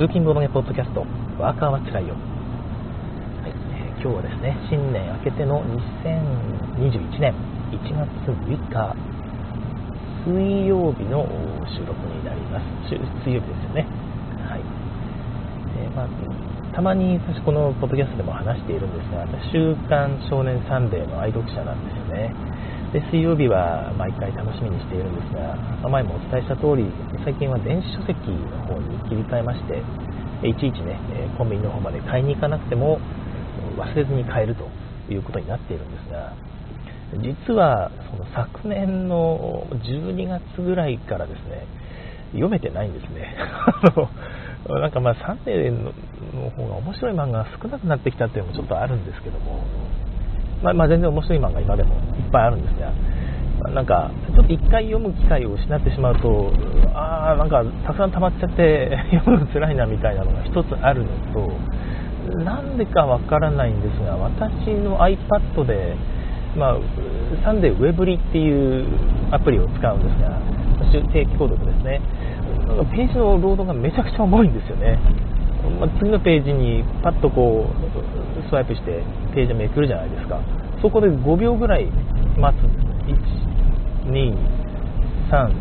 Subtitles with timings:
[0.00, 1.04] 通勤ボードゲポッドキャスト
[1.36, 7.36] ワーカーはつらいよ、はいえー今日はですね新年明けての2021年
[7.68, 8.96] 1月6日
[10.24, 11.28] 水曜日の
[11.68, 12.88] 収録になります。
[12.88, 12.96] 水
[13.28, 13.84] 曜日ですよね。
[14.40, 14.64] はい、
[15.84, 16.08] えーまあ、
[16.74, 22.32] たまに私このポッドキャストでも話しているんですが「私週刊少年サンデー」の愛読者なんですよね。
[22.92, 25.54] で水曜日は毎回楽しみにしているんですが、
[25.88, 26.90] 前もお伝えした通り
[27.24, 29.82] 最近は電子書籍の方に切り替えまして
[30.42, 30.98] いちいちね
[31.38, 32.98] コンビニの方まで買いに行かなくても
[33.78, 34.66] 忘れずに買えると
[35.12, 36.34] いうことになっているんですが
[37.22, 41.66] 実はその昨年の12月ぐらいからですね
[42.32, 43.34] 読めてないんですね。
[44.68, 49.64] なんかまあサンデーの方が面白い漫画が少なくなってきたっていうのもちょっとあるんですけども
[50.62, 52.92] まあ、まあ全然面白い漫画今でもいっぱいあるんですが
[53.62, 56.52] まあなんかちょっと一回読む機会を失ってしまうと
[56.94, 65.96] ああなんかたくさん溜まっちゃって 読むの辛いなみたいなのが一つあるのとなんでかわからないんですが私の iPad で
[66.56, 66.78] まあ、
[67.44, 68.84] サンデーウェブリっていう
[69.30, 70.40] アプリを使うんですが、
[71.12, 72.00] 定期購読ですね、
[72.66, 74.98] なんかページのロードがめちゃくちゃ重いんですよね、
[75.78, 79.02] ま次のページにパッとこうスワイプして
[79.34, 80.40] ページめくるじゃないですか、
[80.82, 81.86] そこで5秒ぐらい
[82.36, 82.62] 待つ。
[82.62, 83.30] んです、
[84.06, 84.36] 1、2、
[85.30, 85.54] 3、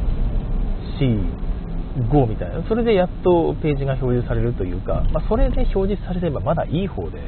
[0.99, 7.19] 4、5みたいな、それでやっとページが表示されるというか、まあそれで表示されればまだいい方で。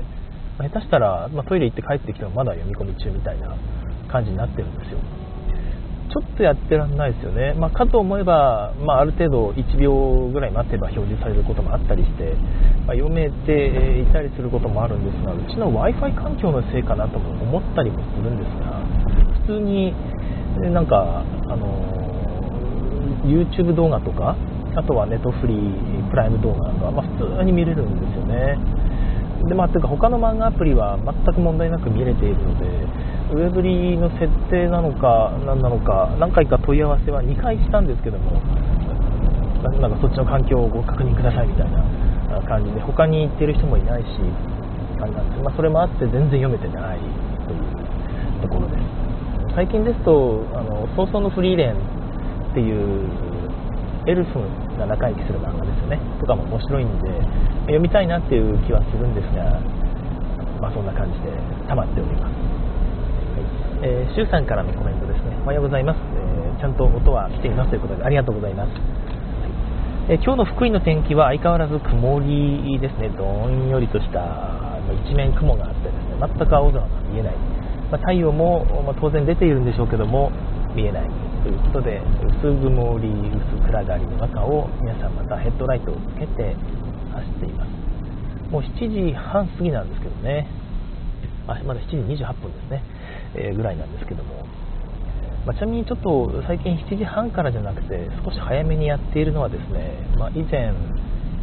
[0.58, 3.56] まあ下手したら、まあトイレ行って帰ってきてもまだ読み込み中みたいな
[4.09, 5.00] 感じになってるんですよ。
[6.12, 12.36] ちょっとやってらんないですよね、まあかと思えば、まあ、ある程度1秒ぐらい待てば表示されることもあったりして、
[12.86, 18.84] まあ読めていたりすることもあるんですがうちの w i f i 環境のせいかなとも思ったりもするんですが
[19.48, 19.95] 普通に
[20.73, 21.66] なんかあの
[23.23, 24.36] YouTube 動画とか
[24.75, 28.58] あとはネットフリープライム動画なんかは、ま、普通に見れるんですよね。
[29.48, 32.66] でまあ、というか他の漫画アプリは全く問題なく見れているので、
[33.31, 38.31] ウェブリの設定なのか何なのか、何回か問い合わせは2回したんですけども、
[39.80, 44.08] なんかそっちの環境をご確認くださいみたいな感じで、他に行ってる人もいないし、
[45.00, 49.56] あれなんですまあ、それもあって全然読めてないというところです。
[49.56, 51.75] 最近ですと、あの早々のフリーレン
[52.52, 53.09] っていう
[54.08, 54.40] エルフ
[54.78, 57.08] が仲良きする漫画ですよねとかも面白いんで
[57.68, 59.59] 読みたいなっていう気はするんですが、
[60.59, 61.31] まあ、そんな感じで
[61.68, 62.31] 溜まっております、
[63.84, 65.34] えー、シュウさんからのコメントですね。
[65.42, 70.14] おはようございます、えーちゃんと音は来ていますということでありがとうございます、はい。
[70.14, 73.09] えー今日の福井の天気は相変わらず曇りですね。
[73.09, 76.22] どんよりとしたまあ一面雲があってですね。
[76.22, 77.36] 全く青空が見えない、
[77.90, 80.30] まあ太陽も、まあ当然出ているんでしょうけども
[80.75, 81.09] 見えない。
[81.41, 82.00] ということで
[82.38, 83.09] 薄曇り
[83.58, 86.53] 薄暗がりの中を皆さんまたヘッドライトをつけて
[87.18, 87.70] 走っています。
[88.52, 90.46] もう7時半過ぎなんですけどね。
[91.47, 92.84] あまだ7時28分ですね、
[93.36, 94.46] えぐらいなんですけども、
[95.46, 100.74] まあちなみにちょっと最近7時半からじゃなくて少し早めにやっているのはですね、まあ以前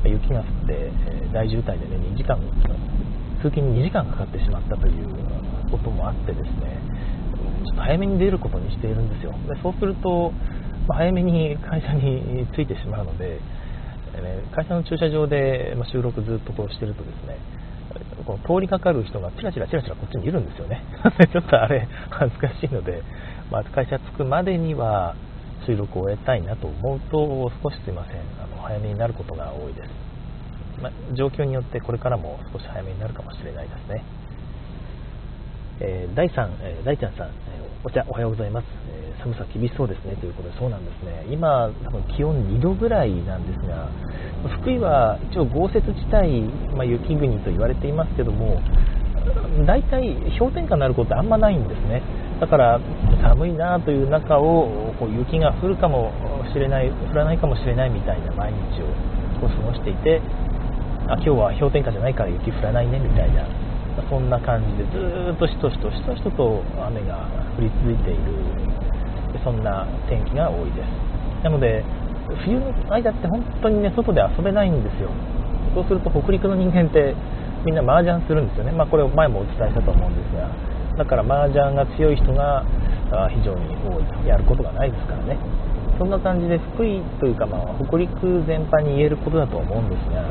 [0.04, 0.90] 雪が降って、
[1.32, 2.38] 大渋滞でね2時間
[3.42, 5.06] 通勤に2時間かかってしまったという
[5.70, 6.80] こともあってですね
[7.66, 9.32] ちょっと早めに出ることにしているんですよ。
[9.46, 10.32] でそうすると、
[10.86, 13.40] ま早めに会社に着いてしまうので、
[14.54, 17.38] 会社の駐車場で、収録ずっとこうしてるとですね
[18.24, 20.82] こう通りかかる人がチラチラチラチラこっちにいるんですよね。
[21.32, 23.02] ちょっとあれ恥ずかしいので、
[23.50, 25.14] まあ、会社着くまでには
[25.66, 28.16] 収録を終えたいなと思うと少しすいません。
[28.42, 29.88] あの早めになることが多いです、
[30.82, 34.02] まあ状況によってこれからも少し早めになるかもしれないですね。
[35.80, 40.14] えー、大さん、えー大ちゃんさん、えーお茶おはようございます、えー寒さ厳しそうですね。
[40.16, 43.90] ということで、そうなんですね、今、多分気温2度ぐらいなんですが、
[44.60, 46.42] 福井は一応豪雪地帯、
[46.76, 48.62] まあ、雪国と言われていますけども、
[49.66, 52.00] 大体氷点下になることあんまないんですね、
[52.40, 52.80] だから
[53.20, 56.12] 寒いなという中をこう雪が降るかも
[56.52, 60.22] しれない、降らないかもしれないみたいな毎日を過ごしていて、
[61.08, 63.42] あ今日は氷点下じゃないから雪降らないねみたいな、
[64.08, 67.28] そんな感じでずっとしとしとしとしとと雨が
[67.58, 68.20] 降り続いている、
[69.44, 70.86] そんな天気が多いです。
[71.44, 71.84] なので、
[72.44, 75.10] 冬の間って本当にね、外で遊べないんですよ。
[75.74, 77.14] そうすると北陸の人間って
[77.64, 78.72] みんな麻雀するんですよね。
[78.72, 80.48] まあこれを前もお伝えしたと思うんですが、
[80.96, 82.64] だから麻雀が強い人が
[83.30, 85.38] 非常に多い、やることがないですからね。
[85.98, 90.22] そんな感じで福井というか、まあ、北陸全般に言えることだと思うんですが、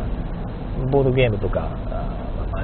[0.92, 1.76] ボードゲームとか、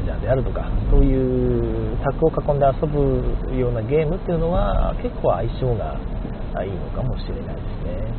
[0.03, 5.99] あまあ、麻雀であるとか、そういう卓を囲んで遊ぶようなゲームっていうのは結構相性が
[6.63, 8.13] いいのかもしれないですね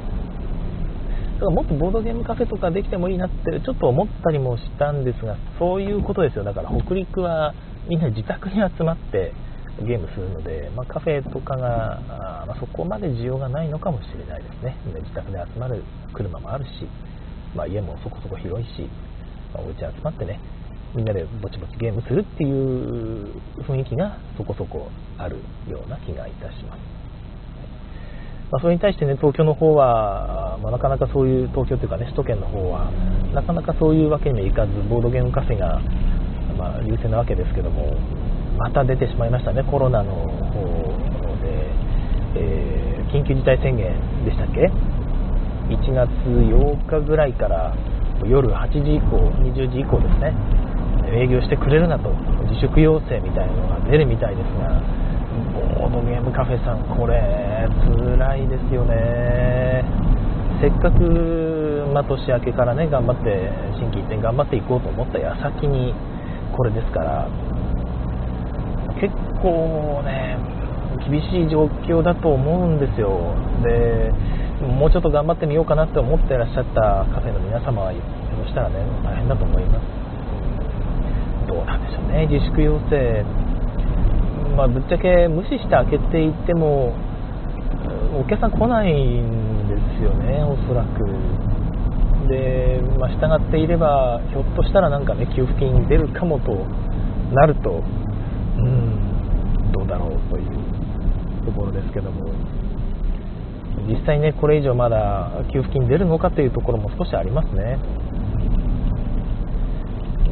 [1.34, 1.40] だ。
[1.40, 7.54] からもっとボードゲームカフェとかできてもいいなってちょっと思ったりもしたんですがそういうことですよだから北陸は
[7.88, 9.32] みんな自宅に集まって
[9.82, 11.98] ゲームするので、まあ、カフェとかが
[12.42, 15.82] あ、まあ、そこまで需要がないのかもしれないですね自宅で集まる
[16.14, 16.70] 車もあるし、
[17.54, 18.88] まあ、家もそこそこ広いし、
[19.52, 20.40] まあ、お家集まってね
[20.94, 25.36] みんなでぼちぼちゲームするっていう雰囲気がそこそこある
[25.68, 27.04] ような気がいたします。
[28.54, 32.92] まあ、それに対してね、東京の方は、まあ、なかなかそういう、東京というかね、首都圏の方は、
[33.34, 35.80] なかなかそういうわけにもいかず、ボードゲームカフェが、
[36.56, 37.96] まあ、優先なわけですけども、
[38.56, 40.22] また出てしまいましたね、コロナの方
[41.42, 41.66] で、
[42.36, 43.90] えー、緊急事態宣言
[44.24, 44.70] でしたっけ
[45.74, 47.74] ?1 月8日ぐらいから
[48.24, 50.32] 夜8時以降、20時以降ですね、
[51.14, 52.10] 営業してくれるなと。
[52.50, 54.82] 自粛要請みたいなのが出るみたいですが。
[55.54, 59.84] ボードゲームカフェさんこれ辛いですよね。
[60.60, 65.92] せっかく、まあ、年明けからね頑張って心機一転頑張っていこうと思った矢先に
[66.56, 67.28] これですから。
[69.00, 69.12] 結
[69.42, 70.38] 構ね
[71.08, 73.34] 厳しい状況だと思うんですよ。
[73.62, 74.12] で
[74.64, 78.02] もうちょっと頑張ってみようかなって思ってらっしゃったカフェの皆様はひょ
[78.40, 80.03] っとしたらね大変だと思います。
[81.54, 83.22] どうなんでしょうね、自粛要請、
[84.56, 86.92] まあ、ぶっちゃけ無視して開けていっても、
[88.18, 91.06] お客さん来ないんですよね、おそらく。
[92.28, 96.66] で、まあ、従っていれば、ひょっとしたらなんかね、給付金出るかもと
[97.32, 97.84] なると、
[98.58, 100.50] うん、どうだろうという
[101.46, 102.30] ところですけども、
[103.86, 107.78] 実際ね、これ以上まだ給付金出るのかというところも少しありますね。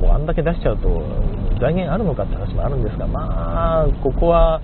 [0.03, 0.91] もうあんだけ出しちゃうと
[1.63, 4.61] 財源あるのかって話もあるんですが、まあ、ここは、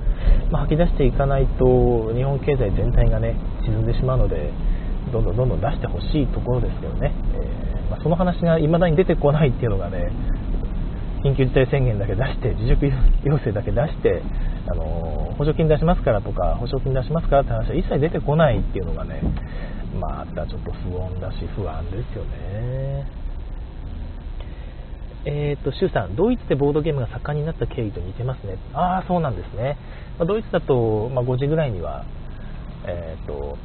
[0.50, 4.50] ま吐き出していかないと日本経済全体がね沈んでしまうので
[5.12, 10.10] どんどんどんどん出してほしいところですけどね、えー、まあ、その話が未だに出てこないっていうのがね
[11.22, 12.90] 緊急事態宣言だけ出して自粛
[13.24, 14.22] 要請だけ出して
[14.66, 19.22] あの補助金出しますからとか保証金出しますからって話は一切出てこないっていうのがね
[19.94, 23.27] またちょっと不穏だし不安ですよね。
[25.24, 28.58] えーと、シュウさん、ドイツでボードゲームが盛んになった経緯と似てますね。
[28.72, 29.76] ああ、そうなんですね。
[30.18, 32.04] まあ、ドイツだと、まあ、5時ぐらいには、
[32.86, 33.58] えーと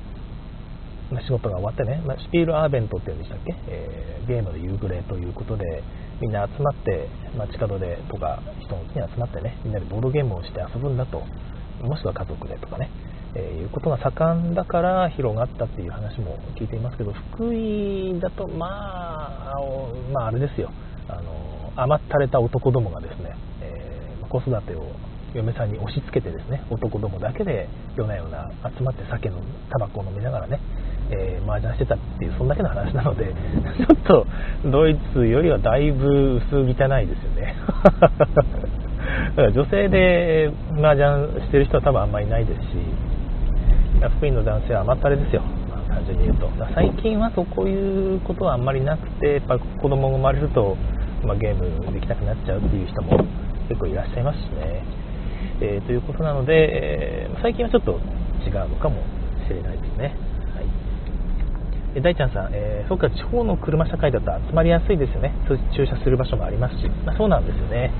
[1.11, 5.83] まあ、仕事が終わってね、まあ、シピールアーベントっていうんでしたっけ、えー、ゲームの夕暮れということで、
[6.19, 7.07] みんな集まって、
[7.37, 11.21] ま地下道でとか人の家に集まってね、みんなでボードゲームをして遊ぶんだと、
[11.83, 12.89] もしくは家族でとかね、
[13.35, 19.59] えー、いうことが盛んだから広がったっていう話も聞いていますけど、福井だと、まあ、
[20.11, 20.71] まあ、あれですよ。
[21.07, 21.42] あの
[21.75, 24.85] 甘ったれた男どもがですね、えー、子育てを
[25.33, 29.41] 嫁さんに押し付けてですね男どもだけで夜な夜な集まって酒の
[29.71, 30.59] タバコを飲みながらね、
[31.09, 34.27] えー、麻雀してたっていうそんだけの話なので ちょっと
[34.69, 37.55] ドイツよりはだいぶ薄汚いですよね。
[39.35, 42.67] だから女性で麻雀してる人は多分あんまりいないですし
[44.17, 45.41] 福井の男性は甘ったれですよ。
[45.87, 46.49] 単純に言うと。
[46.73, 50.75] 最近はそういうことはあんまりなくてやっぱ子供が生まれると、
[51.25, 53.17] まあ、ゲームできたくなっちゃうっていう人も
[53.69, 54.83] 結構いらっしゃいますしね、
[55.61, 57.99] えー、ということなので、えー、最近はちょっと
[58.45, 59.03] 違うのかも
[59.47, 60.15] しれないですね、
[61.95, 65.33] はい、大ちゃんさん、えー、そうか地方の車社会だと集まりやすいですよね。
[65.75, 67.91] 駐車する場所もありますし、まあ、そうなんですよね。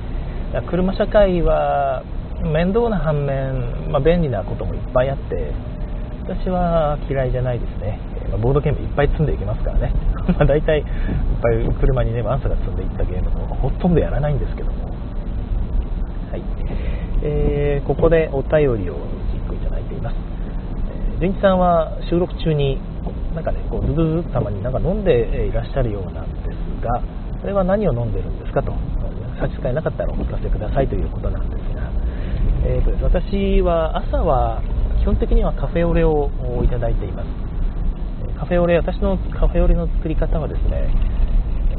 [0.70, 2.04] 車社会は
[2.44, 5.52] 面倒な反面、まあ、便利なこともいっぱいあって
[6.24, 8.00] 私は嫌いじゃないですね、
[8.32, 9.94] まボードゲームいっぱい積んでいきますからね。
[10.40, 10.86] ま大体いっ
[11.42, 14.84] ぱい車にねワンサが積んでいったゲームもほとんどやらないんですけども。
[16.32, 16.42] はい、
[17.22, 18.52] えー、ここでお便
[18.84, 20.16] りを1個いただいています、
[21.14, 22.80] えー、純一さんは収録中に
[23.36, 27.02] なんかねこうズズズたまになんか飲んでいらっしゃるようなんですが
[27.42, 28.74] それは何を飲んでるんですかと
[29.40, 31.92] 差し支えなかったらお聞かせくださいということなんですが、
[32.66, 34.64] えーと私は朝は
[35.04, 36.30] 基本的にはカフェオレを
[36.64, 37.43] いただいています。
[38.44, 40.92] カフェオレ私のカフェオレの作り方はですね、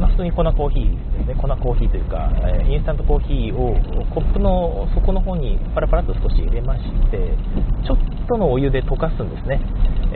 [0.00, 1.34] まあ、普通に粉コーヒーですね。
[1.36, 3.76] 粉コーヒーというかえインスタントコーヒーを
[4.08, 7.36] コップの底の方にパラパラっと少し入れまして
[7.84, 9.60] ちょっとのお湯で溶かすんですね、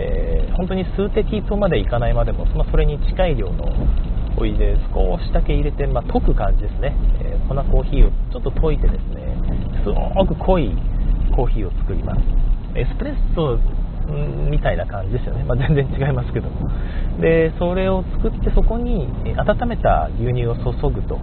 [0.00, 3.68] えー、本当に数滴とまでいかないまでも、まあ、それに近い量の
[4.38, 9.36] お湯で少しだけ入れて、まあ、溶く感じですね、えー、粉コーヒーをちょっと溶いてですね
[9.84, 10.72] すごく濃い
[11.36, 12.48] コーヒーを作ります。
[12.74, 13.58] エスプレッソ
[14.50, 16.48] みたいな感じですよね、まあ、全然違いますけど
[17.20, 21.18] でそれを作ってそこに温めた牛乳を注ぐと。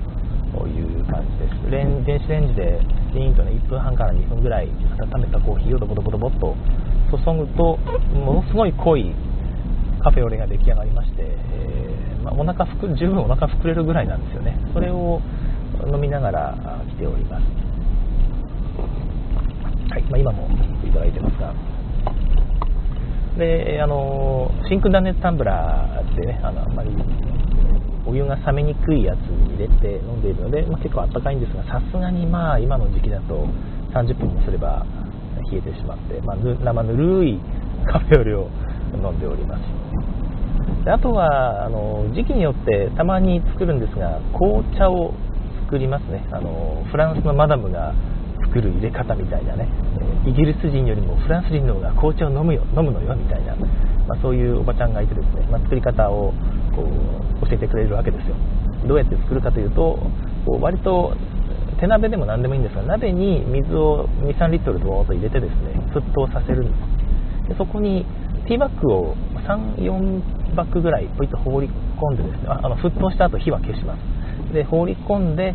[0.64, 1.70] いう感じです。
[1.70, 2.80] レン電子レンジで
[3.12, 4.70] ジーンと、ね、1分半から2分ぐらい
[5.12, 6.56] 温めたコーヒーをドボドボドボっと
[7.12, 7.78] 注ぐと
[8.16, 9.14] ものすごい濃い
[10.02, 14.58] カフェオレが出来上がりまして、えー、まあ、お腹ふく十分お腹膨れるぐらいなんですよね。
[14.74, 15.20] それを
[15.92, 16.56] 飲みながら
[16.90, 17.44] 来ております。
[19.92, 20.48] はい、まあ、今も
[20.86, 21.75] いただいてますが。
[23.38, 26.92] であの真空断熱タンブラーってねあのあんまり
[28.08, 33.48] お湯が冷めにくいやつに入れて飲んでいるので、まあ、結構あったかいんですがさすがにまあ今の時期だと
[33.94, 34.86] 30分もすれば
[35.52, 37.40] 冷えてしまって、まあ、生ぬるい
[37.92, 38.50] カフェオレを
[38.94, 39.62] 飲んでおります。
[40.86, 45.14] であとはあの時期によってたまに作るんですが紅茶を
[45.66, 46.26] 作りますね。
[46.32, 47.94] あのフランスのマダムが
[48.48, 49.68] 作る入れ方みたいなね。
[50.26, 53.56] イギリス人よりもフランス人の方が紅茶を飲むよ飲むのよみたいな、
[54.08, 56.34] まあ、そういうおばちゃんがいてですね、まあ、作り方を
[56.76, 58.36] こう教えてくれるわけですよ。
[58.88, 59.98] どうやって作るかというと
[60.46, 61.16] こう割と
[61.80, 66.72] 手鍋でも何でもいいんですが鍋に水を23リットルドーッと入れてですね沸騰させるんで
[67.46, 68.06] すでそこに
[68.48, 69.16] ティーバッグを
[69.48, 74.54] 34バッグぐらいポイッと放り込んでですねあの沸騰した後火は消します。
[74.54, 75.54] で放り込んで、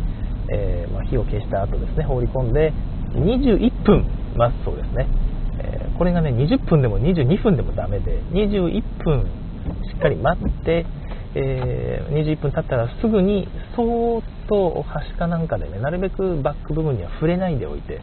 [0.53, 2.73] えー、まあ、火を消した後ですね放り込んで
[3.15, 5.07] 21分待つそうですね、
[5.59, 9.23] えー、これがね20分でも22分でもダメで21分
[9.91, 10.85] しっかり待って
[11.33, 18.01] えー、21分経ったらすぐにそーっと端かなんかでねなるべくバック部分には触れないでおいて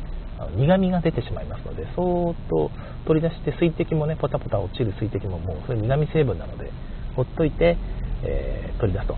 [0.56, 2.70] 苦みが出てしまいますのでそーっと
[3.06, 6.70] 取り出して水滴もねポタポタ落ちる水滴ももうそれ苦味成分なので
[7.16, 7.76] ほっといて、
[8.22, 9.16] えー、取り出すと。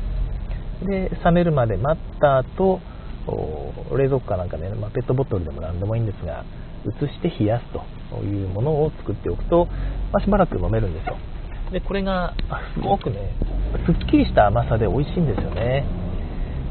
[0.83, 2.81] で冷めるまで待った後
[3.95, 6.45] 冷蔵庫かなんかね、まあ、ペットボトルでも何でもいいんですが
[6.87, 7.65] 移して冷やす
[8.11, 9.67] というものを作っておくと、
[10.13, 11.17] まあ、しばらく飲めるんですよ。
[11.73, 12.35] でこれが
[12.75, 13.33] すごくね
[13.87, 15.85] すっきりした甘さで美味しいんですよね。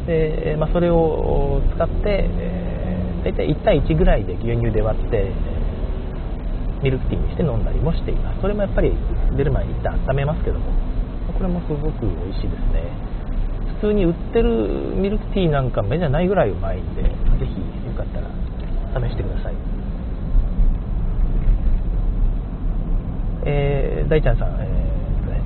[0.07, 5.31] で、まあ、それを使って、えー、大体1対1ぐらいで牛乳で割って
[6.83, 8.41] ミルクティーにして飲んだりもしています。
[8.41, 8.91] それもやっぱり
[9.37, 10.89] 出る前に一旦温めますけども。
[11.39, 12.83] これもすごく美味しいですね。
[13.79, 14.51] 普通に売ってる
[14.95, 17.09] ミルクティーなんか目じゃないぐらいうまいんでぜ
[17.45, 18.27] ひよかったら
[19.07, 19.68] 試してください。
[23.99, 24.89] えー、大ちゃんさん、えー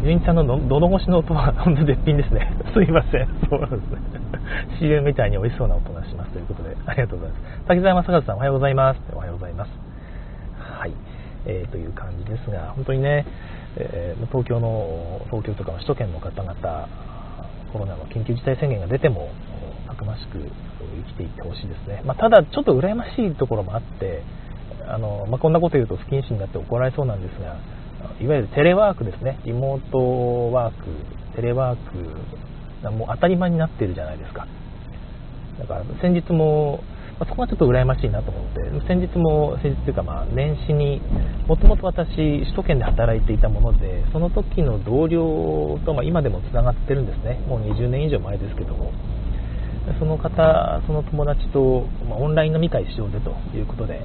[0.03, 2.51] 純一さんの喉越しの音は本当絶品ですね。
[2.75, 3.27] すいません。
[3.49, 3.99] そうなんですね。
[4.77, 7.67] CM みたいに美味しそうな音がしますということで、ありがとうございます。
[7.67, 8.99] 滝沢正和さん、おはようございます。
[9.13, 9.71] おはようございます。
[10.59, 10.91] はい。
[11.45, 13.25] えー、という感じですが、本当にね、
[13.77, 16.87] えー、東京の、東京とかの首都圏の方々、
[17.71, 19.29] コロナの緊急事態宣言が出ても、
[19.87, 22.01] たくましく生きていってほしいですね。
[22.05, 24.21] まあ、ただ、ちょっと羨ましいところもあって、
[24.85, 27.55] あのまあ、こんなこと言うと不謹慎になって怒られそうなんですが、
[28.21, 30.85] いわゆるテレワークですね、リモートワーク、
[31.35, 34.47] テレワークがもう当たり前になってるじゃないですか。
[35.59, 36.83] だから先日も、
[37.19, 41.01] まあ、そこはちょっと羨ましいなと思って、先日も、先日というか、まあ、年始に、
[41.47, 48.91] もともと私、首都圏で働いていたもので、その時の同僚と、まあ、今でもつながってるんですね、もう20年以上前ですけども、
[49.99, 54.01] その方、その友達と、まあ、オンライン飲み会しようぜということで、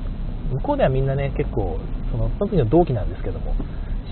[0.52, 1.78] 向こうではみんなね、結構、
[2.10, 3.54] その時の同期なんですけども、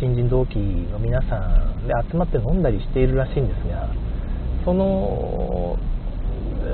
[0.00, 3.88] 新人同期の皆さんで集まって飲んだりしているらしいんですが
[4.64, 5.78] その、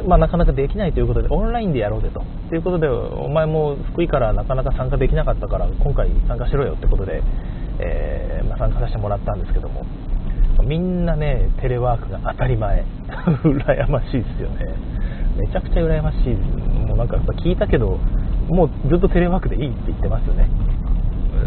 [0.08, 7.22] まあ、なかなかできないということでオンラインでやろうぜとということでお前も福井からなかなか参加できなかったから今回参加しろよってことで、
[7.80, 9.84] えー、まあ、参加させてもらったんですけども
[10.64, 12.84] みんなねテレワークが当たり前。
[13.44, 14.74] 羨ましいですよね。
[15.36, 16.34] めちゃくちゃ羨ましい。
[16.86, 17.98] もうなんかやっぱ聞いたけど
[18.48, 20.48] もうずっとテレワークでいいって言ってますよね。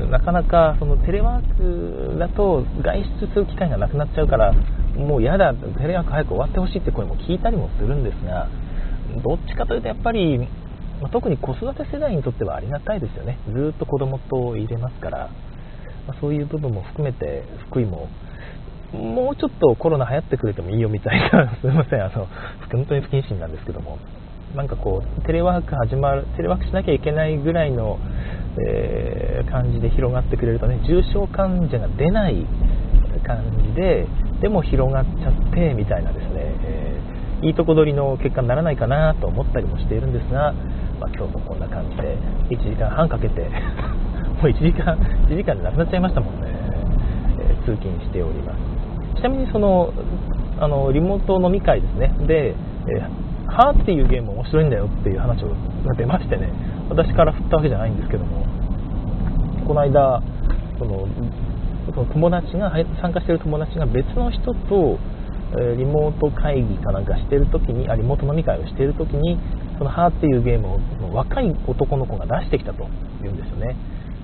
[0.09, 4.53] なかなかそのテレワークだと外出する機会がなくなっちゃうから
[4.97, 8.49] もう嫌だテレワーク早く終わってほしいって声も聞いたりもするんですが
[9.23, 10.39] どっちかというとやっぱり、
[11.11, 13.37] 特に子育て世代にとってはありがたいですよね。
[13.53, 15.29] ずっと子供と入れますから、
[16.07, 18.09] まそういう部分も含めて福井も
[18.93, 22.27] もうちょっとコロナ流行ってくれてもいいよみたいなすいませんあの
[22.71, 23.99] 本当に不謹慎なんですけども。
[24.53, 27.99] なんかこうテレワーク始まるテレワークしなきゃいけないぐらいの
[28.57, 32.45] えー、感じで広がってくれるとね重症患者が出ない
[33.25, 34.07] 感じで
[34.41, 40.53] でも広がっちゃってみたいなですね、えー、いいとこ取りの結果にならないかなと思ったりもしているんですが、
[40.99, 42.17] まあ、今日もこんな感じで
[42.49, 43.49] 1時間半かけて
[44.39, 44.95] もう1時間
[45.27, 46.47] 1時間でなくなっちゃいましたもんね、
[47.39, 49.19] えー、通勤しております。
[49.19, 49.91] ちなみにその
[50.59, 52.13] あのリモート飲み会ですね。
[52.27, 56.49] で、えー、ハーっていうゲーム面白いんだよっていう話が出ましてね。
[56.89, 58.45] 私から振ったわけじゃないんですけども。
[59.65, 60.21] この間
[60.77, 61.07] その
[61.93, 62.71] その友達が
[63.01, 64.97] 参加してる友達が別の人と
[65.75, 69.37] リモート会議かなんかしてる時にあリモート飲み会をしている時に
[69.77, 72.87] そのハーっていうゲームを若い男の子が出してきたと
[73.21, 73.75] 言うんですよね。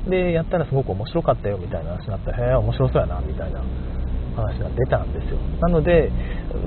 [0.10, 3.62] でやったらすごく面白かったよみたいな話になってへえ面白そうやなみたいな
[4.36, 5.38] 話が出たんですよ。
[5.62, 6.12] なので、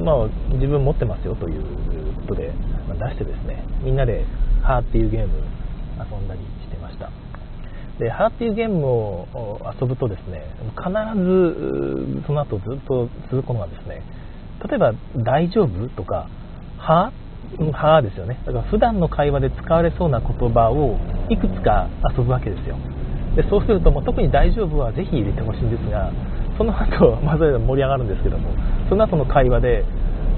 [0.05, 1.62] まあ、自分持ってますよという
[2.26, 2.53] ことで
[2.88, 4.25] ま出してですねみんなで
[4.62, 5.33] 「ハー」っていうゲーム
[5.99, 7.11] 遊んだりしてました
[7.99, 10.43] でハーっていうゲームを遊ぶとですね
[10.76, 10.91] 必
[11.23, 14.03] ずその後ずっと続くのがですね
[14.69, 16.29] 例えば「大丈夫?」とか
[16.79, 17.12] 「は?」
[17.73, 20.97] はですよねだから普段の会話で使われそうな言葉を
[21.29, 22.76] いくつか遊ぶわけですよ
[23.37, 26.11] でそうするともう特に「大丈夫?」はぜひ入れてほしいんですが
[26.57, 28.51] その後まず盛り上がるんですけども
[28.89, 29.85] その後の会話で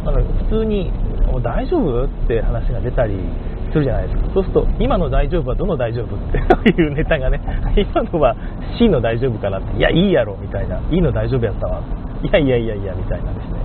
[0.05, 0.93] あの普通に
[1.43, 3.19] 「大丈夫?」って話が出たり
[3.73, 4.31] するじゃないですか。
[4.35, 6.19] そうすると今の大丈夫はどの大丈夫っ
[6.63, 7.41] ていうネタがね
[7.77, 8.35] 今のは
[8.79, 10.81] C の大丈夫かなっていやいいやろみたいな。
[10.91, 11.83] E の大丈夫やったわ。
[12.23, 13.59] いやいやいやいやみたいなですね、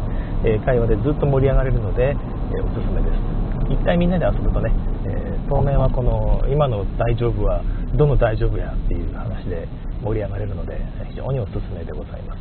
[0.44, 3.74] え会話でずっと盛り上がれるので、えおすすめです。
[3.74, 4.72] 一体みんなで遊ぶとね、
[5.08, 7.62] え当面はこの今の大丈夫は
[7.96, 9.68] どの大丈夫やっていう話で
[10.04, 10.80] 盛り上がれるので
[11.10, 12.40] 非常におすすめでございます。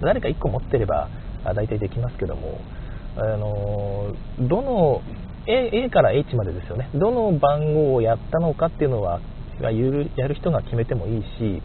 [0.00, 1.08] 誰か1個持ってれば
[1.54, 2.58] 大体できますけども
[3.16, 5.02] あのどの
[5.46, 6.90] A, A から H までですよね。
[6.94, 9.20] どの番号をやったのかっていうのは
[9.60, 11.62] やる人が決めてもいいし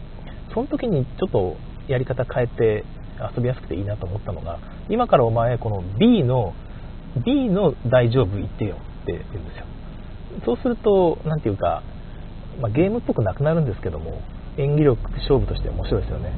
[0.54, 1.56] その時にちょっと
[1.88, 2.84] やり方変えて
[3.34, 4.58] 遊びやすくていいなと思ったのが
[4.88, 6.54] 今からお前この B の
[7.24, 9.66] B の大丈夫言ってよって言うんですよ。
[10.44, 11.82] そうすると何ていうか、
[12.60, 14.20] まあ、ゲームっぽくなくなるんですけども
[14.60, 16.32] 演技力勝負として面白いですよね。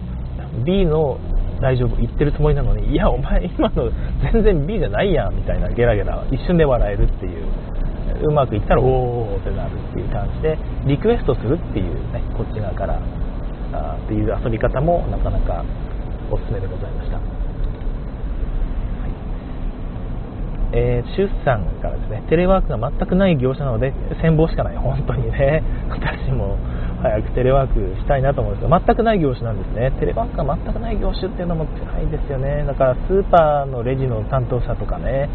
[0.65, 1.19] B の
[1.61, 3.91] 大丈夫言ってるつもりなのにいやお前今の
[4.33, 7.47] 全然 B じゃないやんみたいなゲラゲラ一瞬で笑えるっていう
[8.29, 13.01] うまくいったらおおってなるっていう感じでリクエストするっていうねこっち側から
[13.73, 15.65] あっていう遊び方もなかなか
[16.31, 17.25] おすすめでございました、はい。
[20.77, 24.77] えー、シュッさんからですねテレワークが全くない業者なので羨望しかない。
[24.77, 25.63] 本当にね。
[25.91, 26.59] 私も
[27.03, 29.91] 早くテレワークしたいなと思うんですけど、全くない業種なんですね。
[29.99, 32.65] テレワークが全くない業種っていうのも辛いですよね。
[32.65, 35.29] だからスーパーのレジの担当者とかね、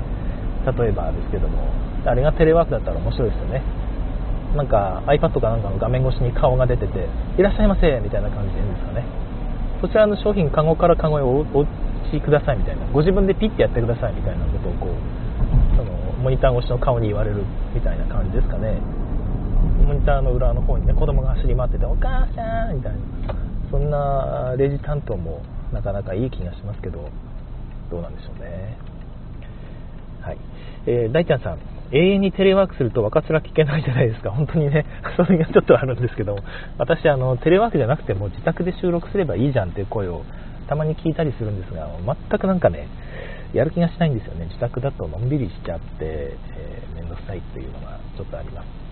[0.66, 1.68] 例えばですけども、
[2.06, 3.62] あれがテレワークだったら面白いですよね。
[4.56, 9.04] なんか iPad かなんかの画面越しに顔が出てて、いらっしゃいませみたいな感じでいいんですかね。
[9.82, 11.66] そちらの商品、カゴからカゴへお持
[12.12, 15.92] ちくださいみたいな、ご自分でピッてやってくださいみたいなことをこう、その
[16.24, 17.44] モニター越しの顔に言われる
[17.76, 18.80] みたいな感じですかね。
[19.84, 23.00] モニターの裏の方にね子供が走り回ってて「お母さん!」みたいな。
[23.70, 25.42] そんなレジ担当も
[25.74, 27.10] なかなかいい気がしますけど
[27.92, 28.78] どうなんでしょうね。
[30.22, 30.38] はい、
[30.86, 31.58] えー、大ちゃんさん。
[31.90, 34.32] 永遠にテレワークすると若面聞けないじゃないですか。
[34.32, 34.86] 本当にね
[35.16, 36.38] それがちょっとあるんですけど。
[36.78, 40.24] 私あのテレワークじゃなくても自宅で収録すればいいじゃんっていう声を
[40.68, 41.88] たまに聞いたりするんですが
[42.30, 42.88] 全くなんかね
[43.54, 44.46] やる気がしないんですよね。
[44.46, 48.87] 自宅だとのんびりしちゃって面倒、えー、めんどくさいっていうのがちょっとあります。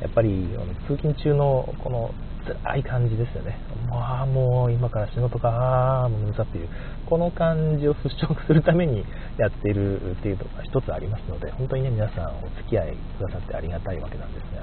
[0.00, 0.48] やっぱり
[0.88, 2.10] 通勤中のこの
[2.46, 3.58] 辛い感じですよね。
[3.88, 6.68] まあもう今から仕事か、ああ、もう眠さっていう、
[7.06, 9.04] この感じを払拭するために
[9.36, 14.62] やっているっていうのが一つありますので、本当にね、皆さんお付き合いくださってありがたいわけなんですが、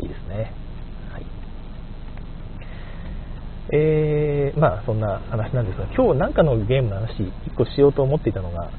[0.00, 0.52] いいですね。
[1.12, 1.26] はい。
[3.72, 8.70] えー、まあそんな話なんですが、今日なんかのゲームの話、1個しようと思っていたのが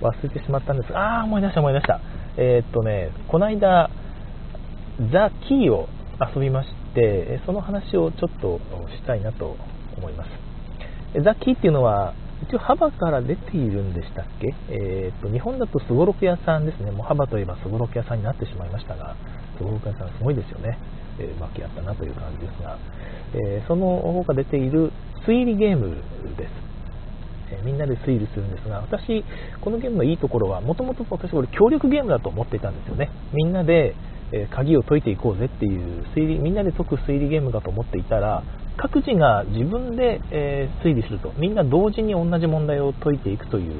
[0.00, 2.00] 忘れてしまったんですが、ああ、思い出した思い出した。
[2.36, 3.90] えー、っとね、この間、
[5.12, 5.88] ザ・キーを
[6.34, 8.60] 遊びましてその話をちょっと
[8.96, 9.56] したいなと
[9.96, 10.30] 思います。
[11.24, 16.90] ザ・キーっていうのは一応幅から出ているんでしたっけ、えーと、日本だとすごろく屋さんですね。
[16.90, 19.16] もう幅といえばすごろく屋さんになってしまいましたが
[19.58, 20.78] すごろく屋さんすごいですよね、
[21.18, 22.78] えー、負け合ったなという感じですが、
[23.34, 24.92] えー、その方が出ている
[25.26, 25.96] 推理ゲーム
[26.36, 26.70] です。
[27.52, 29.24] えみんなで推理するんですが私
[29.60, 33.10] このゲームのいいところはもともと私これ協力ゲームだと思っていたんですよね。
[33.32, 33.94] みんなで
[34.32, 38.42] え鍵を解いていこうぜっていう推理みんなで解く推理ゲームだと思っていたら
[38.76, 43.74] 各自が自分で、え推理するとみんな同時に同じ問題を解いていくという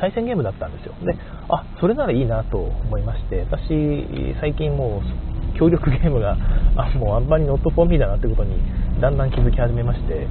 [0.00, 0.94] 対戦ゲームだったんですよ。
[1.04, 1.16] で
[1.48, 5.00] あそれならいいなと思いまして私最近も
[5.54, 6.36] う協力ゲームが
[6.76, 8.56] あもうあんまりノットフォーミーだなってことに
[9.00, 10.26] だんだん気づき始めまして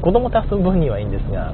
[0.00, 1.52] 子供と遊ぶ分にはいいんですが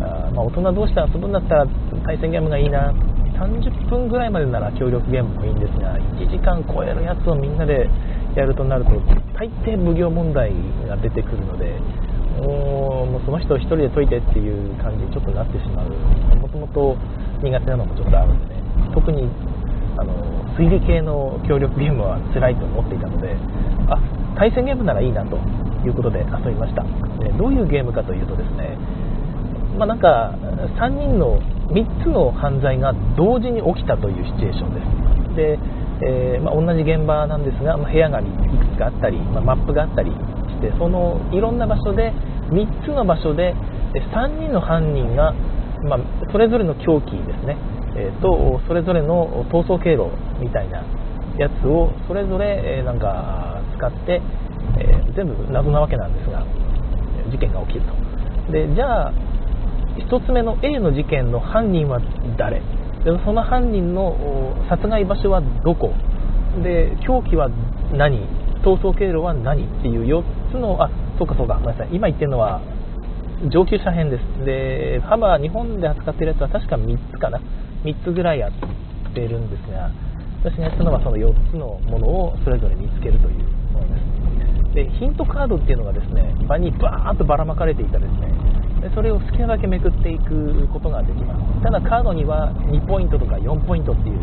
[0.00, 1.66] あ、まあ、大人同士で遊ぶんだったら
[2.04, 2.92] 対戦ゲームがいいな
[3.36, 7.88] 30分ぐらいまでなら協力ゲームもいいんですが1時間超えるやつをみんなで
[8.34, 8.90] やるとなると
[9.36, 10.52] 大抵無料問題
[10.88, 11.78] が出てくるので
[12.40, 15.90] もうその人を1人で解いてっていう感じにちょっとなってしまう。
[16.36, 16.96] もともと
[17.42, 19.28] 苦手なのもちょっとあるんで、ね、特に
[19.96, 20.12] あの
[20.56, 23.36] 推理系の協力ゲームは辛いと思っていたので
[23.88, 23.96] あ
[24.36, 25.36] 対戦ゲームならいいなと
[25.84, 26.84] いうことで遊びました。
[27.24, 28.76] でどういうゲームかというとですね
[29.76, 30.34] まあ、なんか
[30.80, 31.38] 3人の
[31.70, 35.36] 3つの犯罪が同時に起きたというシチュエーションです。
[35.36, 35.58] で、
[36.02, 38.28] えー、まあ、同じ現場なんですが、まあ、部屋がいく
[38.74, 42.12] つかあったり、まマップがあったりしてそのいろんな場所で
[42.50, 43.54] 3つの場所で、
[43.94, 45.32] 3人の犯人が、
[45.82, 45.98] ま、
[46.32, 47.56] それぞれの凶器ですね、
[47.96, 50.84] えー、とそれぞれの逃走経路みたいな
[51.38, 54.22] やつをそれぞれ、えなんか使って、
[54.78, 56.44] えー、全部謎なわけなんですが
[57.30, 58.52] 事件が起きると。
[58.52, 59.12] でじゃあ
[59.96, 62.00] 1つ目の A の事件の犯人は
[62.36, 62.60] 誰？
[63.04, 65.94] でその犯人の殺害場所はどこ？
[66.62, 67.48] で凶器は
[67.92, 68.28] 何？
[68.64, 71.54] 逃走経路は何っていう4つのあそうかそうか。
[71.54, 71.94] ごめんなさい。
[71.94, 72.60] 今言ってるのは
[73.52, 74.44] 上級者編です。
[74.44, 77.38] でハマー日本で扱ってるやつは確か3つかな。
[77.84, 78.52] 3つぐらいやっ
[79.14, 79.90] てるんですが
[80.42, 84.74] 私がやったのはその4つのものをそれぞれ見つけるというものです。
[84.74, 88.28] でヒントカードっていうのがですね場にバーッとばらまかれていたですね
[88.86, 91.62] でそれを好きなだけめくっていくことができます。
[91.62, 94.22] ただカードには2ポイントとか4ポイントっていう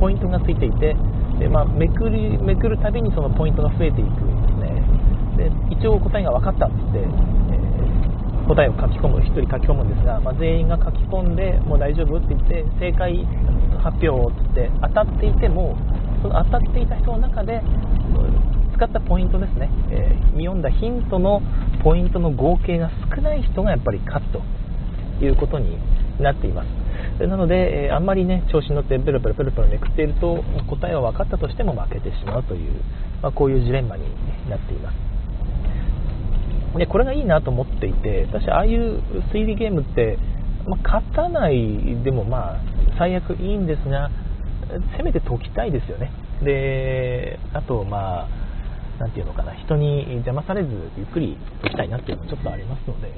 [0.00, 0.96] ポイントがついていて
[1.38, 5.46] で、まあ、めくりめくるたびにそのポイントが増えていくんですね。
[5.70, 13.14] で一応答えが分かったってって、えー、答えを書き込む1人書き込むんですが、まあ、全員が書き込んでもう大丈夫って言って正解
[13.78, 15.78] 発表って言って当たっていても
[16.20, 17.62] その当たっていた人の中で
[18.74, 21.40] 使ったポイントですね、えー、読んだヒントの
[21.82, 24.42] ポイントの合計が少ない人がやっぱり勝つと
[25.24, 25.78] いうことに
[26.20, 26.80] なっています。
[27.26, 32.72] なので、え、あんまりね調子に乗ってペロペロペロペロめくっていると答えは分かったとしても負けてしまうという、
[33.22, 34.04] まあ、こういうジレンマに
[34.48, 40.18] なっていますでこれがいいなと思っていて私ああいう推理ゲームって、
[40.66, 42.60] まあ、勝たないでもまあ
[42.96, 44.10] 最悪いいんですが
[44.96, 46.12] せめて解きたいですよね
[46.44, 48.28] であとまあ
[49.00, 53.10] 何て言うのかな人に邪魔されずゆっくり解きたいなっていうのもちょっとありますので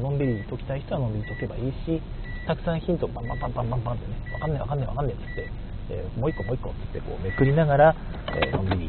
[0.00, 2.00] のんびり解きたい人はのんびり解けばいいし
[2.46, 5.50] たくさんヒントバンバンバンバンバンバンってね分かんない分かんない分かんないっつって、
[5.90, 7.96] えー、もう一個もう一個っつってこうめくりながら、
[8.34, 8.88] えー、のんび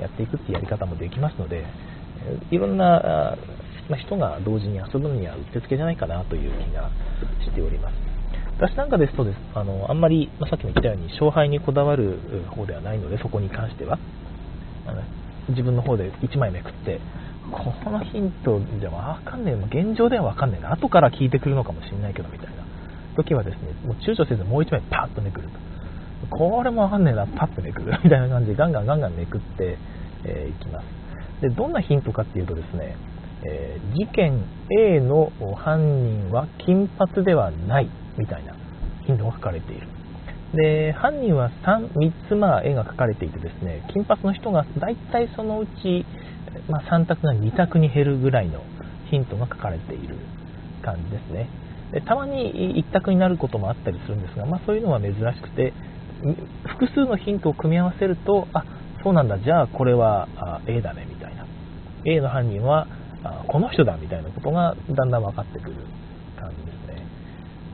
[0.00, 1.64] やっていくっていうやり方もできますので、
[2.24, 3.36] えー、いろんな
[3.90, 6.90] ま人が同時に遊ぶのにはうってつけじゃないかなという気が
[7.44, 7.94] しております
[8.58, 12.18] 私なんかですとですあのあんまり、まあ、さっきも言ったように勝敗にこだわる
[12.50, 13.98] 方ではないのでそこに関しては
[14.88, 15.02] あの
[15.48, 17.00] 自分の方で1枚めくって
[17.50, 22.68] このヒントじゃ分かんねえ現状では分かんねえな後から聞いてくるのかもしれないけどみたいな。
[23.16, 25.58] 時はですねもう躊躇せずもう1枚パッとめくると。
[26.30, 27.98] これも分かんねえなパッとめくる。
[28.04, 29.78] みたいな感じでガンガンガンガンめくって、
[30.24, 30.84] えー、きます。
[31.40, 32.96] でどんなヒントかっていうとですね、
[33.44, 34.42] えー、事件
[34.78, 38.54] A の犯人は金髪ではないみたいな
[39.06, 39.86] ヒントが書かれている。
[40.54, 46.06] で犯人は 3, 3つまあ絵が描かれていてですね金髪の人が大体そのうち、
[46.68, 48.62] まあ、3択が2択に減るぐらいの
[49.10, 50.16] ヒントが書かれている
[50.82, 51.48] 感じですね。
[51.92, 55.72] でたまに1択になることもあったりするんですが、まあ、そういうのは珍しくて
[56.66, 58.64] 複数のヒントを組み合わせるとあ
[59.02, 60.28] そうなんだじゃあこれは
[60.66, 61.46] A だねみたいな。
[62.04, 62.86] A の犯人は
[63.48, 65.76] この人だみたいなことがだんだん分かってくる
[66.38, 66.77] 感じです、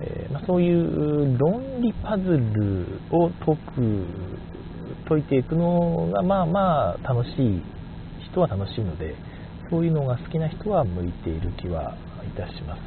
[0.00, 4.07] えー、まあ、そういう論理パズルを解く
[5.09, 7.62] 解いていくのがまあまあ楽しい
[8.30, 9.14] 人は楽しいので
[9.70, 12.80] そういうのが好きな人は向いている気はいたします。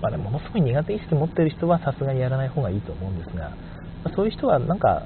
[0.00, 3.52] まあね、ものすごい苦手意識持ってる人はさすがにやらない方がいいと思うんですが、
[4.02, 5.04] ま、そういう人はなんか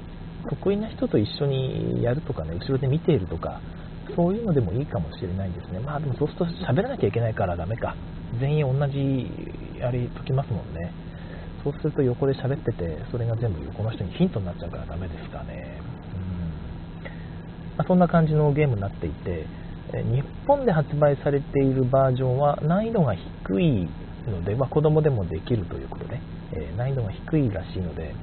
[0.49, 3.59] 得意な人と一緒にやるとかね後ろで見ているとか
[4.15, 5.79] そういうのでもいいかもしれないですね。
[5.79, 7.95] まあでもそうすると喋らなきゃいけないからダメか。
[8.39, 9.29] 全員同じ
[9.83, 10.91] あれ解きますもんね
[11.63, 15.79] そうすると横で喋っててそれが全部この人にヒントになっちゃうからダメですかね
[16.13, 17.03] うん、
[17.77, 19.45] まあ、そんな感じのゲームになっていて
[20.03, 23.87] 日本で発売されているバージョンは難易度が低い
[24.27, 26.19] ので、まあ、子供でもできるということで、
[26.53, 28.13] え、難易度が低いらしいので、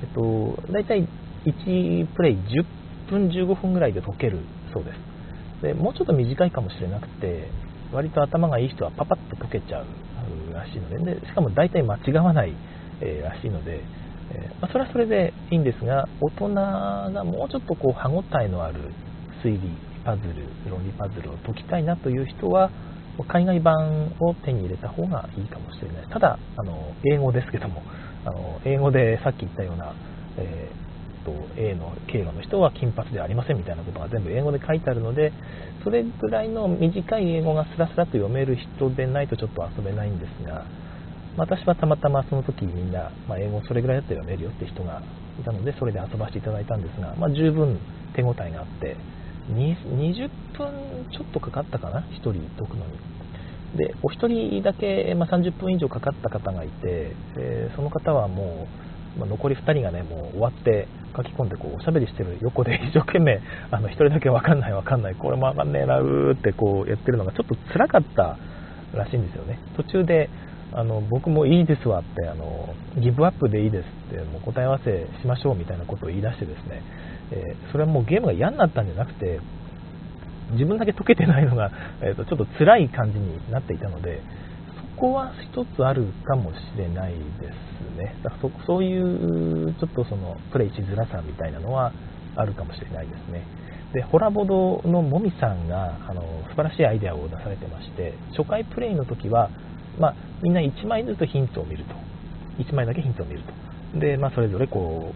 [0.00, 1.06] えっと、大体
[1.44, 2.64] 1プレイ10
[3.10, 4.40] 分15分ぐらいで解ける
[4.72, 7.48] そうですでもうちょっと短いかもしれなくて
[7.92, 9.86] 割と頭がいい人はパパッと解けちゃう
[10.52, 12.54] らしいのででしかも大体間違わない、
[13.22, 13.82] らしいので、
[14.60, 18.92] まあ、それはそれでいいんですが大人がもうちょっとこう歯応えのある
[19.44, 19.60] 推理
[20.04, 22.70] パズル論理パズルを解きたいなという人は
[23.28, 26.08] 海外版を手に入れた方がいいかもしれない。
[26.08, 27.82] ただあの英語ですけども
[28.24, 29.94] あの英語でさっき言ったような、
[30.38, 30.87] えー、
[31.28, 35.32] と A の経路の人は金髪ではありませんみたいなことが全部英語で書いてあるので
[35.84, 40.64] それぐらいの短い英語がスラスラと読める人でないとちょっと遊べないんですが
[41.36, 45.02] 私はたまたまその時みんな、まあ、英語それぐらいだったら読めるよって人が
[45.40, 47.78] いたのでそれで遊ばせていただいたんですが、まあ、十分
[48.16, 48.96] 手応えがあって
[49.52, 53.18] 20分ちょっとかかったかな1人解くのに。
[53.76, 63.40] でお一人だけ、まあ、30分以上かかった方がいて、えー、その方はもう、まあ、残り2人がねもう終わって書き込んでこうおしゃべりしてる横で 一生懸命
[63.70, 68.36] あの1人だけ分かんない分かんないこれも分かんねえなうーってこうやってるのがちょっと辛かった
[68.94, 69.58] らしいんですよね。
[69.76, 70.30] 途中で
[70.72, 76.82] あの僕もいいですわってあのギブアップでいいですってもう答え合わせしましょうみたいなことを言い出してですね、
[77.32, 79.40] えー、それはもうゲームが嫌になったんじゃなくて
[80.52, 81.70] 自分だけ解けてないのが、
[82.02, 84.20] えーと、ちょっと辛い感じになっていたので
[84.98, 88.14] こは一つあるかもしれないですね。
[88.22, 91.92] だからそういうちょっとそのプレイしづらさみたいなのは
[92.36, 93.44] あるかもしれないですね。
[93.92, 99.50] でホラボドのもみさんがあの素晴らしいアイデアを出されてまして初回プレイの時は
[99.98, 101.94] まあ、みんな1枚ずつヒントを見ると。
[102.62, 103.42] 1枚だけヒントを見る
[103.94, 103.98] と。
[103.98, 105.12] で、まあ、それぞれこ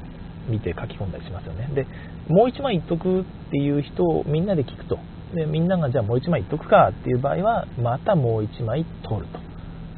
[0.48, 1.68] う見て書き込んだりしますよね。
[1.74, 1.86] で
[2.28, 4.98] もう1枚言っとくっていう人をみんなで聞くと。
[5.34, 9.38] でみんながじゃあもう1枚言っとくかっていう場合はまたもう1枚取ると。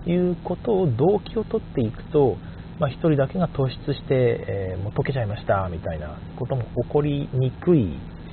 [0.06, 2.36] いうことを動機を取っていくと、
[2.78, 7.84] まあ、1人だけが突出して、えー、もう解けちゃいましたみたいなことも起こりにくい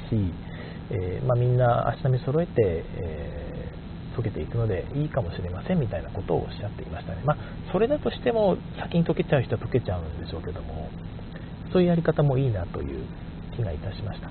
[0.09, 0.33] し、
[0.89, 3.51] えー、まあ、みんな足並み揃えて、えー
[4.15, 7.21] 解けていくのでいいかもしれませんみたいなことをおっしゃっていましたね。
[7.25, 7.37] まあ、
[7.71, 10.89] それだとしても先に解けちゃう人は解けちゃうんでしょうけども、
[11.71, 13.05] そういうやり方もいいなという
[13.55, 14.29] 気がいたしました。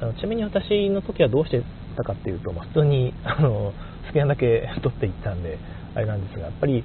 [0.00, 1.62] あのちなみに私の時はどうして
[1.96, 3.72] たかっていうと、まあ、普通にあの
[4.06, 5.58] 好きなだけ取っていったんで、
[5.94, 6.84] あれなんですが、やっぱり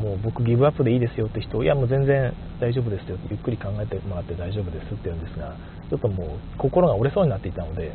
[0.00, 5.56] もう僕ギブアップでいいですよって人、いやもう全然大丈夫ですよってゆっくり考えてもらって大丈夫ですって言うんですが、
[5.90, 7.92] ちょっともう心が折れそうになっていたので、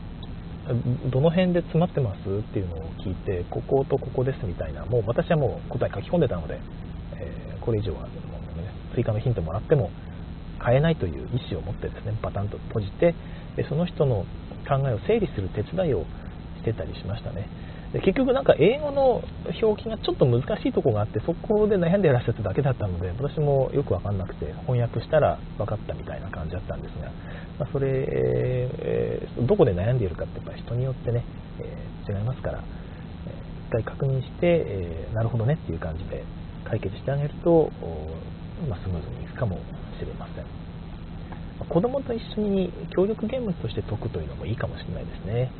[1.12, 6.60] どの辺で詰まってますっていうのを聞いてこことここですみたいなもう私はもう答え書き込んでたので、
[7.15, 8.12] えー、これ以上は、ね、
[8.93, 9.89] 追加のヒントもらっても
[10.63, 13.15] 変えないという意思を持ってですねパタンと閉じて
[13.67, 14.25] その人の
[14.67, 16.06] 考えを整理する手伝いを
[16.62, 17.47] してたりしましたね。
[17.93, 19.23] で結局なんか英語の
[19.62, 27.10] 表記がちょっと難しいとこがあってそこで悩んでいらっしゃっただけだったので私もよく分かんなくて翻訳したら分かったみたいな感じだったんですが、
[27.58, 31.25] まあ、それ、えー、どこで悩んでいるかってやっぱ人によってね、
[31.60, 32.63] えー、違いますから、え、
[33.69, 36.23] 一回確認して、えー、なるほどねっていう感じで
[36.69, 37.71] 解決してあげると、
[38.69, 39.58] まあ、スムーズにいくかも
[39.97, 40.45] しれません。
[41.67, 45.52] 子供と一緒に協力ゲームとして解くというのもいいかもしれないですね。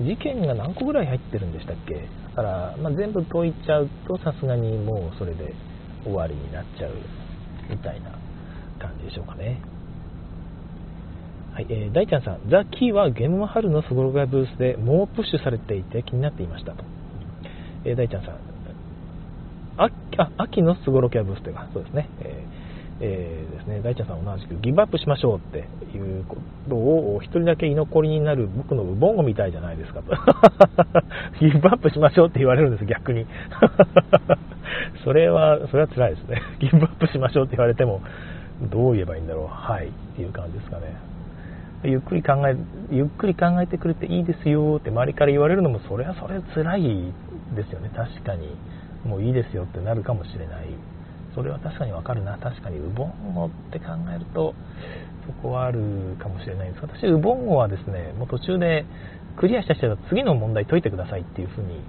[0.00, 1.94] 事件が何個ぐらい入ってるんでしたっけ？
[1.94, 2.02] だ
[2.36, 5.54] から、まあ、全部解いちゃうとさすがにもうそれで
[6.04, 6.92] 終わりになっちゃう
[7.70, 8.10] みたいな
[8.78, 9.60] 感じでしょうかね。
[11.52, 16.82] はい、えー、大ちゃんさん、ザ・キーはゲームマハルのスゴロガブースで猛プッシュされていて気になっていましたと。
[17.84, 18.38] えー、大ちゃんさん、
[19.76, 19.90] あ
[20.38, 22.44] 秋のスゴロキャブースというか、そうですね、え
[23.00, 26.36] えー、ですね、大ちゃんさん同じくギブアップしましょうっていうこ
[26.68, 30.12] とを一人だけ居残りになる僕のウボンゴみたいじゃないですかと。
[31.40, 33.26] ギブアップしましょうって言われるんです逆に。
[35.04, 36.40] それはそれは辛いですね。
[36.60, 38.00] ギブアップしましょうって言われても
[38.70, 39.46] どう言えばいいんだろう。
[39.48, 39.88] はい。
[39.88, 40.94] っていう感じですかね。
[41.82, 42.56] ゆっくり考え
[42.90, 47.12] ゆっくり考えてくれていいですよって周りから言われるのもそれはそれ辛い
[47.56, 47.90] ですよね。
[47.94, 48.56] 確かに。
[49.04, 50.68] もういいですよってなるかもしれない。
[51.34, 52.38] それは確かにわかるな。
[52.38, 54.54] 確かにウボンゴって考えると
[55.26, 56.82] そこはあるかもしれないです。
[56.82, 58.84] 私ウボンゴはですねもう途中で
[59.36, 61.82] クリアした人は次の問題解いてくださいっていう風に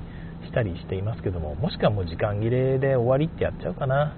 [0.45, 4.15] したりしていますけどももしくはもう時間切れで終わりってやっちゃうかな、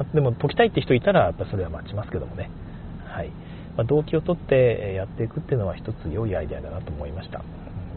[0.00, 2.50] うん、でも解きたいって人いたらやっぱそれは待ちますけどもね。
[3.06, 3.28] はい、
[3.76, 7.42] まあ、動機を取ってやっていくっていうのは一つ良いアイデアだなと思いました。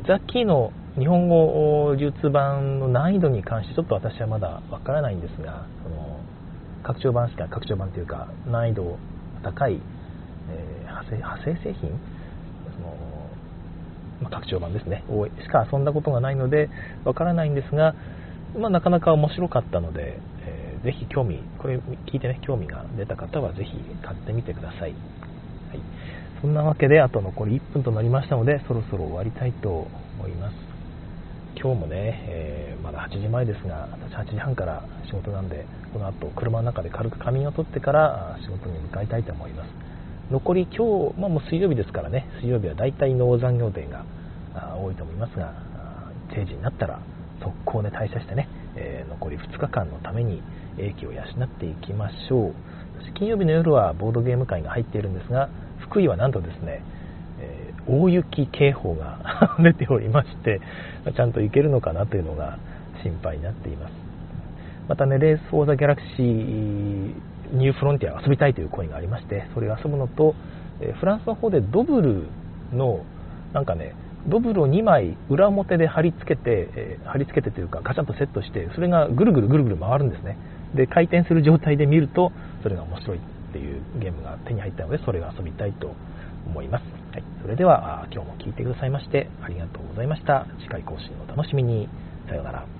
[0.05, 6.21] ザ・キーの日本語流通版の難易度に関してちょっと私はまだわからないんですがその
[6.83, 8.97] 拡張版しか拡張版というか難易度
[9.43, 11.89] 高い、えー、派生派生製品？
[12.75, 12.95] その、
[14.21, 15.03] まあ、拡張版ですね。
[15.09, 16.69] をしか遊んだことがないので
[17.03, 17.93] わからないんですが、
[18.57, 24.93] まあ、なかなか面白かったので、えー、ぜひ興味これ聞いてね興味が出た方はぜひ買ってみてください、はい。
[26.39, 29.87] そんなわけであと残り1分となりましたのでそろそろ終わりたいと
[30.19, 30.64] 思います。
[31.55, 39.69] 今日もね、えー、まだ8時前ですが、私8時半から仕事なんで、この後車の中で軽く仮眠を取ってから仕事に向かいたいと思います。
[40.31, 44.05] 残り今日、まあ、もう水曜日ですからね、水曜日は大体農残業デーが
[44.77, 45.53] 多いと思いますが、
[46.33, 46.99] 定時になったら
[47.41, 50.41] 速攻で退社してね、えー、残り2日間のために
[50.77, 52.53] 英気を養っていきましょう。
[53.13, 56.83] 金曜日の夜はボードゲーム会が入っているんですが、福井はなんとですね、
[57.87, 60.61] 大雪警報が 出ておりまして
[61.15, 62.57] ちゃんと行けるのかなというのが
[63.03, 63.91] 心配になっています
[64.87, 70.35] またね Race for the Galaxy New Frontier 遊びたいという声がありましてそれを遊ぶのと
[70.99, 72.23] フランスの方でドブル
[72.73, 73.01] の
[73.53, 73.93] なんかね
[74.27, 80.37] ドブルを2枚裏表で貼り付けて、え貼り付けてというかガチャンとセットしてそれがぐるぐるぐるぐる回るんですね
[80.73, 82.31] で回転する状態で見ると
[82.63, 83.21] それが面白いっ
[83.53, 85.93] ていうゲームが手に入ったのでそれを遊びたいと
[86.47, 86.94] 思います。
[87.15, 90.47] はい、それでは今日も聴いてくださいましてありがとうございました。
[90.59, 91.87] 次回更新をお楽しみに。
[92.27, 92.75] さようなら。